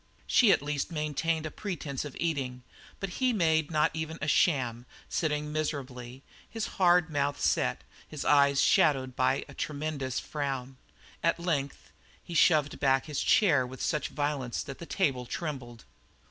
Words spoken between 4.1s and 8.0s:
a sham, sitting miserably, his mouth hard set,